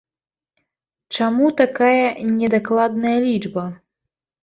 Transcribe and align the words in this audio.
Чаму 1.17 1.53
такая 1.63 2.07
недакладная 2.41 3.17
лічба? 3.31 3.71